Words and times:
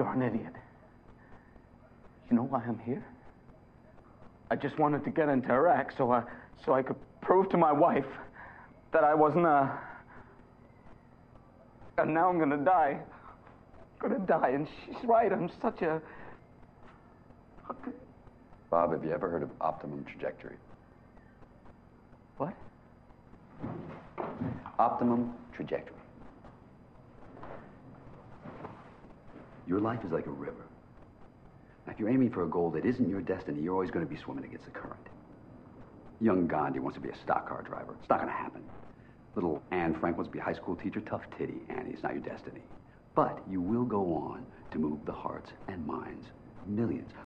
You're 0.00 0.10
an 0.14 0.22
idiot. 0.22 0.54
You 2.30 2.36
know 2.36 2.44
why 2.44 2.62
I'm 2.66 2.78
here? 2.78 3.04
I 4.50 4.56
just 4.56 4.78
wanted 4.78 5.04
to 5.04 5.10
get 5.10 5.28
into 5.28 5.52
Iraq 5.52 5.92
so 5.94 6.10
I, 6.10 6.22
so 6.64 6.72
I 6.72 6.82
could 6.82 6.96
prove 7.20 7.50
to 7.50 7.58
my 7.58 7.70
wife 7.70 8.06
that 8.94 9.04
I 9.04 9.14
wasn't 9.14 9.44
a. 9.44 9.70
And 11.98 12.14
now 12.14 12.30
I'm 12.30 12.38
gonna 12.38 12.64
die. 12.64 12.98
I'm 14.00 14.10
gonna 14.10 14.26
die, 14.26 14.52
and 14.54 14.66
she's 14.86 15.04
right. 15.04 15.30
I'm 15.30 15.50
such 15.60 15.82
a. 15.82 16.00
Bob, 18.70 18.92
have 18.92 19.04
you 19.04 19.12
ever 19.12 19.28
heard 19.28 19.42
of 19.42 19.50
optimum 19.60 20.06
trajectory? 20.06 20.56
What? 22.38 22.54
Optimum 24.78 25.34
trajectory. 25.54 25.94
Your 29.70 29.78
life 29.78 30.00
is 30.04 30.10
like 30.10 30.26
a 30.26 30.30
river. 30.30 30.66
Now, 31.86 31.92
if 31.92 32.00
you're 32.00 32.08
aiming 32.08 32.32
for 32.32 32.42
a 32.42 32.48
goal 32.48 32.72
that 32.72 32.84
isn't 32.84 33.08
your 33.08 33.20
destiny, 33.20 33.62
you're 33.62 33.72
always 33.72 33.92
going 33.92 34.04
to 34.04 34.12
be 34.12 34.20
swimming 34.20 34.44
against 34.44 34.64
the 34.64 34.72
current. 34.72 35.06
Young 36.20 36.48
Gandhi 36.48 36.80
wants 36.80 36.96
to 36.96 37.00
be 37.00 37.08
a 37.08 37.16
stock 37.22 37.48
car 37.48 37.62
driver. 37.62 37.94
It's 38.00 38.08
not 38.10 38.18
going 38.18 38.32
to 38.32 38.36
happen. 38.36 38.64
Little 39.36 39.62
Anne 39.70 39.94
Frank 40.00 40.16
wants 40.16 40.28
to 40.28 40.32
be 40.32 40.40
a 40.40 40.42
high 40.42 40.54
school 40.54 40.74
teacher. 40.74 41.00
Tough 41.00 41.22
titty, 41.38 41.60
Annie. 41.68 41.90
It's 41.90 42.02
not 42.02 42.14
your 42.14 42.22
destiny. 42.22 42.62
But 43.14 43.40
you 43.48 43.60
will 43.60 43.84
go 43.84 44.12
on 44.12 44.44
to 44.72 44.78
move 44.80 44.98
the 45.06 45.12
hearts 45.12 45.52
and 45.68 45.86
minds 45.86 46.26
of 46.60 46.66
millions. 46.66 47.12